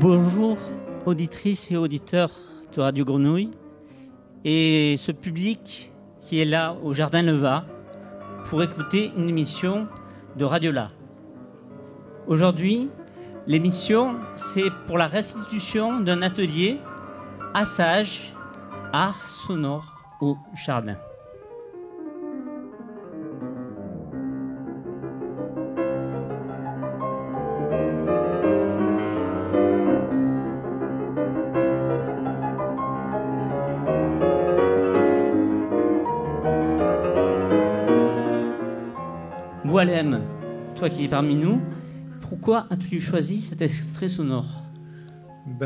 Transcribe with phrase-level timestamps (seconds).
[0.00, 0.58] Bonjour,
[1.06, 2.30] auditrices et auditeurs
[2.74, 3.50] de Radio Grenouille
[4.44, 7.64] et ce public qui est là au Jardin Leva
[8.46, 9.88] pour écouter une émission
[10.36, 10.90] de Radio La.
[12.26, 12.90] Aujourd'hui,
[13.46, 16.78] l'émission, c'est pour la restitution d'un atelier
[17.54, 18.34] Assage,
[18.92, 20.96] art sonore au jardin.
[39.72, 40.20] Boalem,
[40.76, 41.58] toi qui es parmi nous,
[42.20, 44.62] pourquoi as-tu choisi cet extrait sonore?